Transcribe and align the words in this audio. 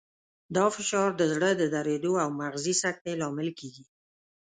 دا 0.55 0.65
فشار 0.75 1.09
د 1.17 1.21
زړه 1.33 1.49
د 1.55 1.63
دریدو 1.75 2.13
او 2.23 2.29
مغزي 2.41 2.73
سکتې 2.83 3.11
لامل 3.21 3.49
کېږي. 3.59 3.85